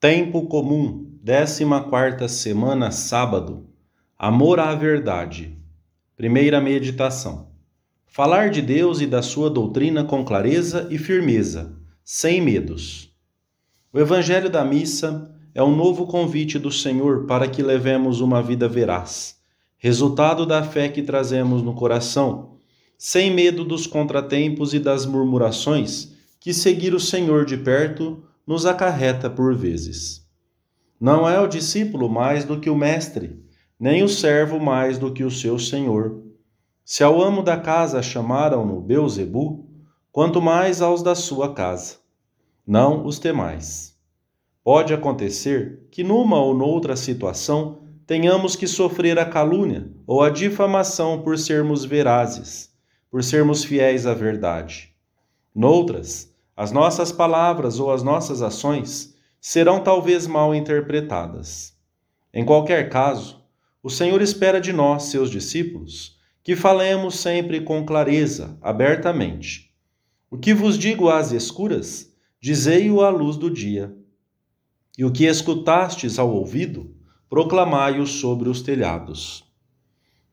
[0.00, 3.66] Tempo comum, 14 semana, sábado.
[4.16, 5.58] Amor à verdade.
[6.16, 7.48] Primeira meditação.
[8.06, 13.12] Falar de Deus e da sua doutrina com clareza e firmeza, sem medos.
[13.92, 18.68] O Evangelho da Missa é um novo convite do Senhor para que levemos uma vida
[18.68, 19.40] veraz,
[19.78, 22.60] resultado da fé que trazemos no coração,
[22.96, 29.28] sem medo dos contratempos e das murmurações que seguir o Senhor de perto nos acarreta
[29.28, 30.26] por vezes.
[30.98, 33.38] Não é o discípulo mais do que o mestre,
[33.78, 36.22] nem o servo mais do que o seu senhor.
[36.82, 39.68] Se ao amo da casa chamaram-no Beuzebu,
[40.10, 41.96] quanto mais aos da sua casa.
[42.66, 43.94] Não os temais.
[44.64, 51.20] Pode acontecer que numa ou noutra situação tenhamos que sofrer a calúnia ou a difamação
[51.20, 52.70] por sermos verazes,
[53.10, 54.94] por sermos fiéis à verdade.
[55.54, 56.27] Noutras,
[56.58, 61.72] as nossas palavras ou as nossas ações serão talvez mal interpretadas.
[62.34, 63.44] Em qualquer caso,
[63.80, 69.72] o Senhor espera de nós, seus discípulos, que falemos sempre com clareza, abertamente.
[70.28, 73.96] O que vos digo às escuras, dizei-o à luz do dia.
[74.98, 76.92] E o que escutastes ao ouvido,
[77.30, 79.44] proclamai-o sobre os telhados.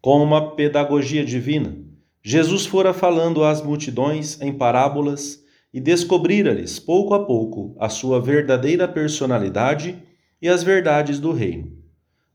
[0.02, 1.78] Com uma pedagogia divina,
[2.24, 5.45] Jesus fora falando às multidões em parábolas
[5.76, 10.02] e descobrira-lhes pouco a pouco a sua verdadeira personalidade
[10.42, 11.70] e as verdades do reino.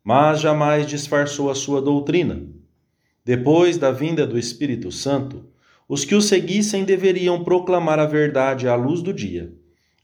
[0.04, 2.46] Mas jamais disfarçou a sua doutrina.
[3.24, 5.46] Depois da vinda do Espírito Santo,
[5.88, 9.50] os que o seguissem deveriam proclamar a verdade à luz do dia,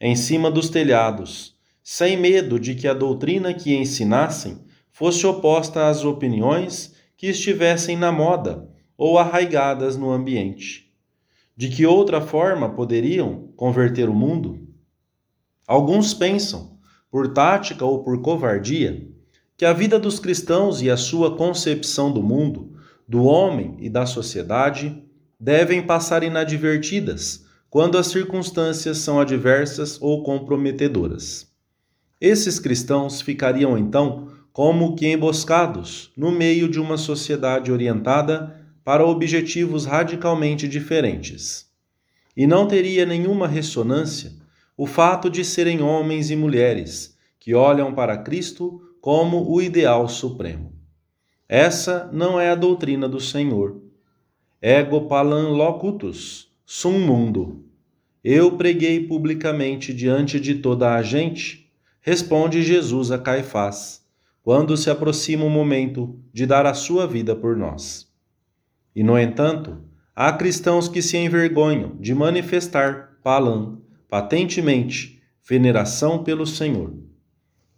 [0.00, 6.06] em cima dos telhados, sem medo de que a doutrina que ensinassem fosse oposta às
[6.06, 10.86] opiniões que estivessem na moda ou arraigadas no ambiente.
[11.57, 14.69] De que outra forma poderiam converter o mundo?
[15.67, 16.79] Alguns pensam,
[17.11, 19.09] por tática ou por covardia,
[19.57, 22.77] que a vida dos cristãos e a sua concepção do mundo,
[23.09, 25.03] do homem e da sociedade
[25.41, 31.50] devem passar inadvertidas quando as circunstâncias são adversas ou comprometedoras.
[32.21, 39.85] Esses cristãos ficariam então como que emboscados no meio de uma sociedade orientada para objetivos
[39.85, 41.69] radicalmente diferentes.
[42.37, 44.33] E não teria nenhuma ressonância
[44.77, 50.73] o fato de serem homens e mulheres que olham para Cristo como o ideal supremo.
[51.49, 53.83] Essa não é a doutrina do Senhor.
[54.63, 57.65] Ego palam locutus, sum mundo.
[58.23, 61.69] Eu preguei publicamente diante de toda a gente,
[62.01, 64.07] responde Jesus a Caifás,
[64.45, 68.06] quando se aproxima o momento de dar a sua vida por nós.
[68.97, 69.77] E, no entanto,
[70.15, 76.95] há cristãos que se envergonham de manifestar palam, patentemente, veneração pelo Senhor.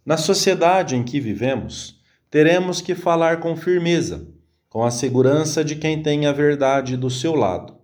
[0.05, 1.99] Na sociedade em que vivemos,
[2.31, 4.29] teremos que falar com firmeza,
[4.69, 7.75] com a segurança de quem tem a verdade do seu lado,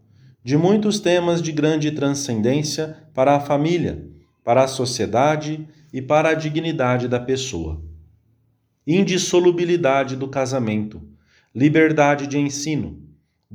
[0.41, 4.07] de muitos temas de grande transcendência para a família,
[4.45, 7.83] para a sociedade e para a dignidade da pessoa.
[8.87, 11.01] Indissolubilidade do casamento,
[11.53, 13.04] liberdade de ensino,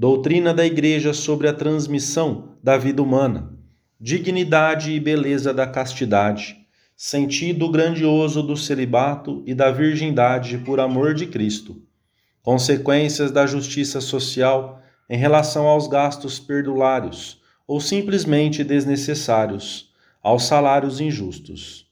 [0.01, 3.53] doutrina da Igreja sobre a transmissão da vida humana,
[4.01, 6.57] dignidade e beleza da castidade,
[6.97, 11.83] sentido grandioso do celibato e da virgindade por amor de Cristo,
[12.41, 21.87] consequências da justiça social em relação aos gastos perdulários ou simplesmente desnecessários, aos salários injustos.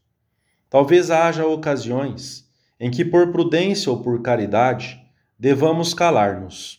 [0.70, 2.48] Talvez haja ocasiões
[2.80, 4.98] em que, por prudência ou por caridade,
[5.38, 6.77] devamos calar-nos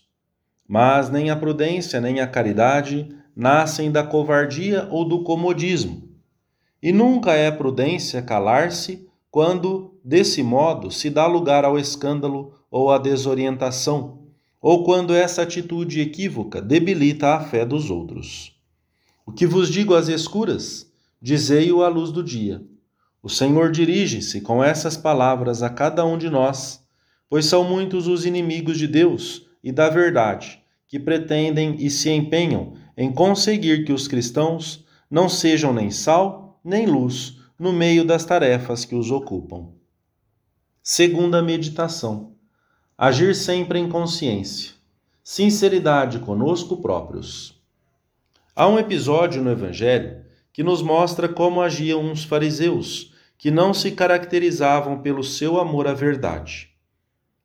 [0.69, 6.07] mas nem a prudência nem a caridade nascem da covardia ou do comodismo.
[6.79, 12.99] E nunca é prudência calar-se quando, desse modo, se dá lugar ao escândalo ou à
[12.99, 14.19] desorientação,
[14.61, 18.55] ou quando essa atitude equívoca debilita a fé dos outros.
[19.25, 22.63] O que vos digo às escuras, dizei-o à luz do dia.
[23.23, 26.83] O Senhor dirige-se com essas palavras a cada um de nós,
[27.27, 30.58] pois são muitos os inimigos de Deus e da verdade,
[30.89, 36.85] que pretendem e se empenham em conseguir que os cristãos não sejam nem sal nem
[36.85, 39.69] luz no meio das tarefas que os ocupam.
[40.81, 42.33] Segunda meditação:
[42.97, 44.73] agir sempre em consciência,
[45.23, 47.55] sinceridade conosco próprios.
[48.55, 53.91] Há um episódio no Evangelho que nos mostra como agiam uns fariseus que não se
[53.91, 56.69] caracterizavam pelo seu amor à verdade.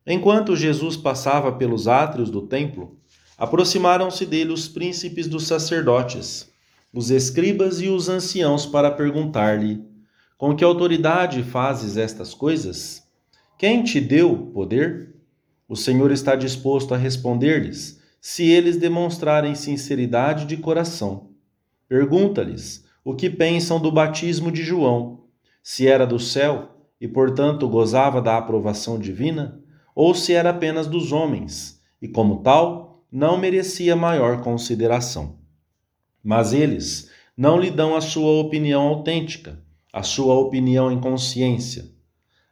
[0.05, 2.99] Enquanto Jesus passava pelos átrios do templo,
[3.37, 6.51] aproximaram-se dele os príncipes dos sacerdotes,
[6.93, 9.83] os escribas e os anciãos para perguntar-lhe:
[10.37, 13.03] Com que autoridade fazes estas coisas?
[13.57, 15.15] Quem te deu poder?
[15.67, 21.31] O Senhor está disposto a responder-lhes, se eles demonstrarem sinceridade de coração.
[21.87, 25.25] Pergunta-lhes o que pensam do batismo de João,
[25.61, 29.61] se era do céu e, portanto, gozava da aprovação divina,
[29.93, 35.37] ou se era apenas dos homens, e, como tal, não merecia maior consideração.
[36.23, 39.61] Mas eles não lhe dão a sua opinião autêntica,
[39.91, 41.93] a sua opinião em consciência.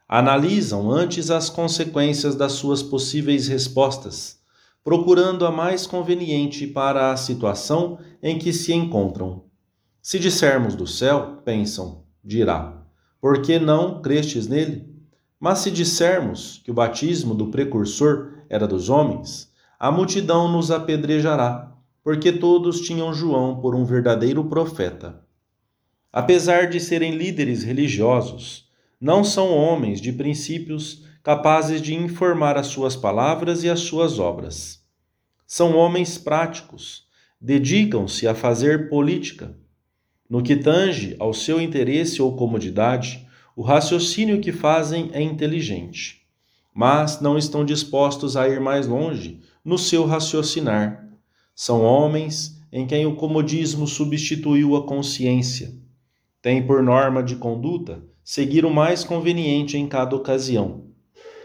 [0.08, 4.38] Analisam antes as consequências das suas possíveis respostas,
[4.82, 9.44] procurando a mais conveniente para a situação em que se encontram.
[10.02, 12.86] Se dissermos do céu, pensam, dirá:
[13.20, 14.86] Por que não crestes nele?
[15.40, 19.50] Mas se dissermos que o batismo do precursor era dos homens,
[19.84, 21.70] a multidão nos apedrejará,
[22.02, 25.22] porque todos tinham João por um verdadeiro profeta.
[26.10, 28.66] Apesar de serem líderes religiosos,
[28.98, 34.82] não são homens de princípios capazes de informar as suas palavras e as suas obras.
[35.46, 37.06] São homens práticos,
[37.38, 39.54] dedicam-se a fazer política.
[40.26, 46.22] No que tange ao seu interesse ou comodidade, o raciocínio que fazem é inteligente,
[46.72, 51.08] mas não estão dispostos a ir mais longe no seu raciocinar.
[51.54, 55.74] São homens em quem o comodismo substituiu a consciência.
[56.42, 60.84] Têm por norma de conduta seguir o mais conveniente em cada ocasião.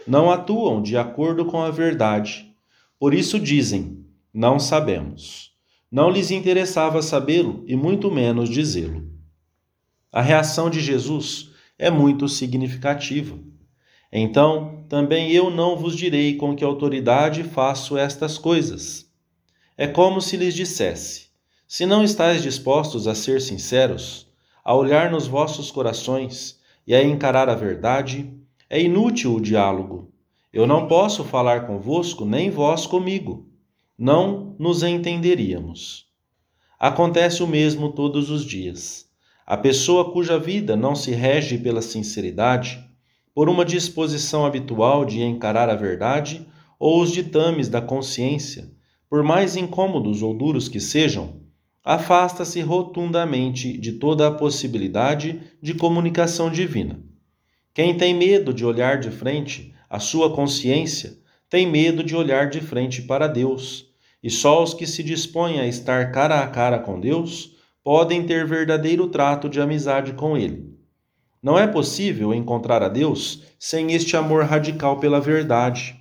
[0.08, 2.54] Não atuam de acordo com a verdade.
[2.98, 5.52] Por isso dizem: não sabemos.
[5.92, 9.08] Não lhes interessava sabê-lo e muito menos dizê-lo.
[10.12, 13.38] A reação de Jesus é muito significativa.
[14.12, 19.08] Então, também eu não vos direi com que autoridade faço estas coisas.
[19.78, 21.28] É como se lhes dissesse:
[21.68, 24.28] Se não estáis dispostos a ser sinceros,
[24.64, 28.34] a olhar nos vossos corações e a encarar a verdade,
[28.70, 30.12] é inútil o diálogo.
[30.52, 33.48] Eu não posso falar convosco, nem vós comigo.
[33.96, 36.08] Não nos entenderíamos.
[36.80, 39.08] Acontece o mesmo todos os dias.
[39.46, 42.89] A pessoa cuja vida não se rege pela sinceridade,
[43.40, 46.46] por uma disposição habitual de encarar a verdade
[46.78, 48.70] ou os ditames da consciência,
[49.10, 51.40] por mais incômodos ou duros que sejam,
[51.82, 57.00] afasta-se rotundamente de toda a possibilidade de comunicação divina.
[57.74, 61.18] Quem tem medo de olhar de frente à sua consciência,
[61.50, 63.86] tem medo de olhar de frente para Deus,
[64.22, 67.56] e só os que se dispõem a estar cara a cara com Deus
[67.86, 70.78] podem ter verdadeiro trato de amizade com Ele.
[71.42, 75.98] Não é possível encontrar a Deus sem este amor radical pela verdade,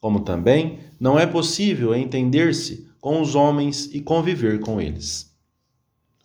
[0.00, 5.34] como também não é possível entender-se com os homens e conviver com eles.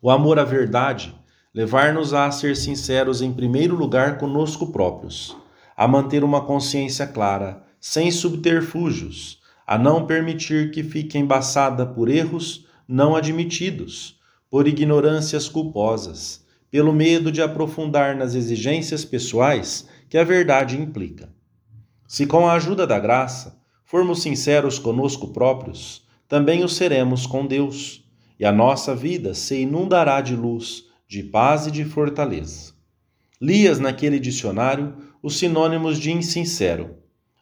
[0.02, 1.16] O amor à verdade
[1.54, 5.36] levar-nos a ser sinceros em primeiro lugar conosco próprios,
[5.76, 12.66] a manter uma consciência clara, sem subterfúgios, a não permitir que fique embaçada por erros
[12.88, 14.20] não admitidos,
[14.50, 21.30] por ignorâncias culposas, pelo medo de aprofundar nas exigências pessoais que a verdade implica.
[22.08, 28.10] Se com a ajuda da graça formos sinceros conosco próprios, também o seremos com Deus,
[28.40, 32.74] e a nossa vida se inundará de luz, de paz e de fortaleza.
[33.40, 36.96] Lias naquele dicionário os sinônimos de insincero,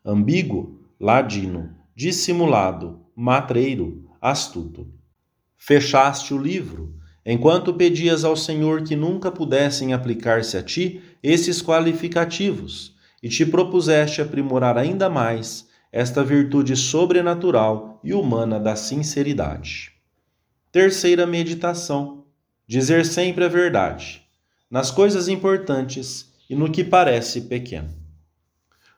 [0.04, 4.92] ambíguo, ladino, dissimulado, matreiro, astuto.
[5.56, 12.98] Fechaste o livro enquanto pedias ao Senhor que nunca pudessem aplicar-se a ti esses qualificativos,
[13.22, 19.92] e te propuseste aprimorar ainda mais esta virtude sobrenatural e humana da sinceridade.
[20.72, 22.26] Terceira meditação:
[22.68, 24.22] dizer sempre a verdade,
[24.70, 27.90] nas coisas importantes e no que parece pequeno.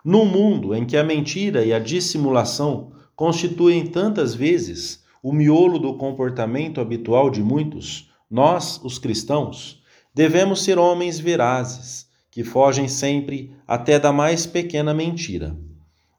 [0.04, 5.94] Num mundo em que a mentira e a dissimulação constituem tantas vezes o miolo do
[5.96, 9.84] comportamento habitual de muitos, nós, os cristãos,
[10.16, 15.54] devemos ser homens verazes, que fogem sempre até da mais pequena mentira.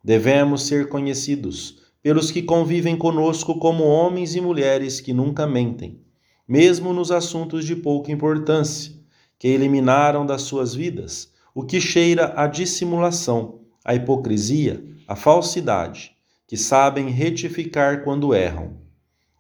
[0.05, 6.03] Devemos ser conhecidos pelos que convivem conosco como homens e mulheres que nunca mentem,
[6.47, 8.93] mesmo nos assuntos de pouca importância,
[9.39, 16.13] que eliminaram das suas vidas o que cheira à dissimulação, à hipocrisia, à falsidade,
[16.47, 18.77] que sabem retificar quando erram.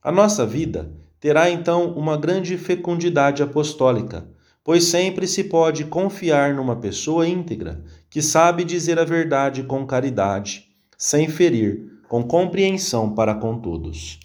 [0.02, 4.28] A nossa vida terá então uma grande fecundidade apostólica,
[4.64, 10.64] pois sempre se pode confiar numa pessoa íntegra que sabe dizer a verdade com caridade,
[10.98, 14.18] sem ferir, com compreensão para com todos.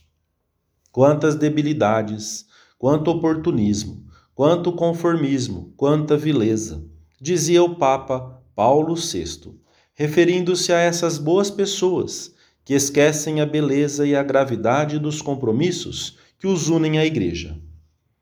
[0.92, 2.48] Quantas debilidades,
[2.80, 6.84] quanto oportunismo, quanto conformismo, quanta vileza,
[7.22, 9.54] dizia o Papa Paulo VI,
[9.94, 12.34] referindo-se a essas boas pessoas
[12.66, 17.58] que esquecem a beleza e a gravidade dos compromissos que os unem à Igreja.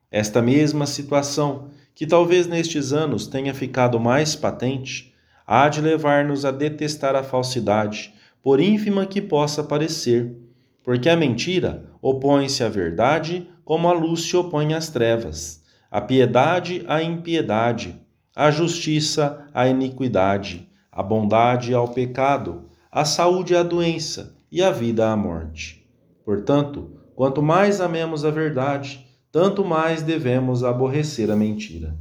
[0.10, 5.14] Esta mesma situação, que talvez nestes anos tenha ficado mais patente,
[5.46, 10.36] há de levar-nos a detestar a falsidade, por ínfima que possa parecer,
[10.84, 16.84] porque a mentira opõe-se à verdade como a luz se opõe às trevas, a piedade
[16.88, 18.00] à impiedade,
[18.36, 25.12] a justiça à iniquidade, a bondade ao pecado, a saúde à doença e a vida
[25.12, 25.86] à morte.
[26.24, 31.98] Portanto, quanto mais amemos a verdade, tanto mais devemos aborrecer a mentira.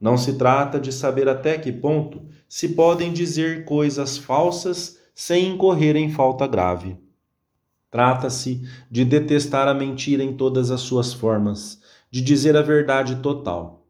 [0.00, 5.96] Não se trata de saber até que ponto se podem dizer coisas falsas sem incorrer
[5.96, 6.96] em falta grave.
[7.90, 11.80] Trata-se de detestar a mentira em todas as suas formas,
[12.10, 13.86] de dizer a verdade total.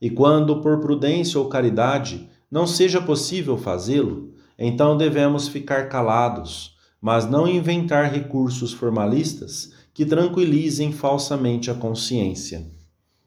[0.00, 7.28] E quando, por prudência ou caridade, não seja possível fazê-lo, então devemos ficar calados, mas
[7.28, 12.66] não inventar recursos formalistas que tranquilizem falsamente a consciência.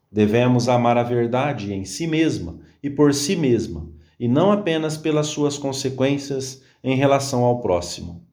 [0.08, 3.88] Devemos amar a verdade em si mesma e por si mesma,
[4.20, 8.24] e não apenas pelas suas consequências em relação ao próximo.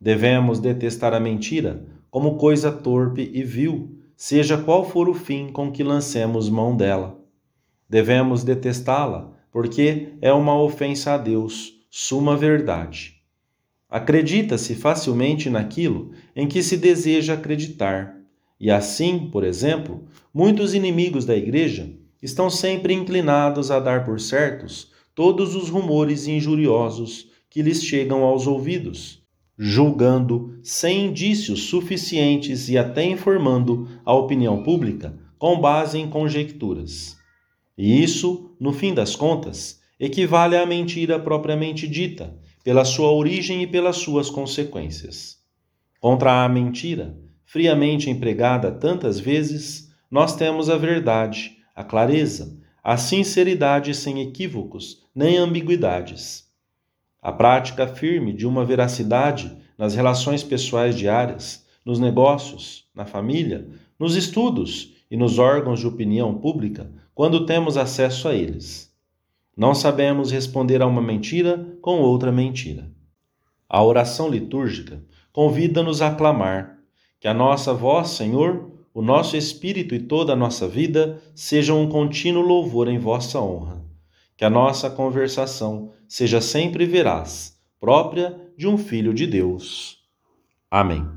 [0.00, 5.70] Devemos detestar a mentira como coisa torpe e vil, seja qual for o fim com
[5.70, 7.16] que lancemos mão dela.
[7.88, 13.15] Devemos detestá-la porque é uma ofensa a Deus, suma verdade.
[13.88, 18.16] Acredita-se facilmente naquilo em que se deseja acreditar,
[18.58, 24.90] e assim, por exemplo, muitos inimigos da Igreja estão sempre inclinados a dar por certos
[25.14, 29.26] todos os rumores injuriosos que lhes chegam aos ouvidos
[29.58, 37.16] julgando sem indícios suficientes e até informando a opinião pública com base em conjecturas.
[37.76, 43.66] E isso, no fim das contas, equivale à mentira propriamente dita, pela sua origem e
[43.68, 45.38] pelas suas consequências.
[46.00, 53.94] Contra a mentira, friamente empregada tantas vezes, nós temos a verdade, a clareza, a sinceridade
[53.94, 56.46] sem equívocos nem ambiguidades
[57.26, 63.66] a prática firme de uma veracidade nas relações pessoais diárias, nos negócios, na família,
[63.98, 68.85] nos estudos e nos órgãos de opinião pública quando temos acesso a eles.
[69.56, 72.90] Não sabemos responder a uma mentira com outra mentira.
[73.68, 76.78] A oração litúrgica convida-nos a clamar
[77.18, 81.88] que a nossa voz, Senhor, o nosso espírito e toda a nossa vida sejam um
[81.88, 83.86] contínuo louvor em vossa honra
[84.36, 89.98] que a nossa conversação seja sempre veraz, própria de um filho de Deus.
[90.70, 91.15] Amém.